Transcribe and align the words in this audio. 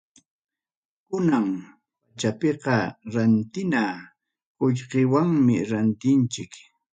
Kunan 1.07 1.47
pachapiqa 2.03 2.77
rantina 3.13 3.83
qullqiwanmi 4.57 5.55
rantinchik. 5.69 6.53